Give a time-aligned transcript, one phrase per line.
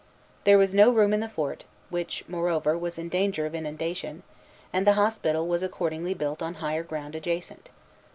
[0.45, 4.23] There was no room in the fort, which, moreover, was in danger of inundation;
[4.73, 7.69] and the hospital was accordingly built on higher ground adjacent.